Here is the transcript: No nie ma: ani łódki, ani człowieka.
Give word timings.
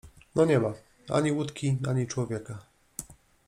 No 0.35 0.45
nie 0.45 0.59
ma: 0.59 0.73
ani 1.09 1.31
łódki, 1.31 1.77
ani 1.89 2.07
człowieka. 2.07 2.59